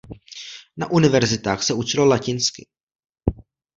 [0.77, 2.67] Na univerzitách se učilo latinsky.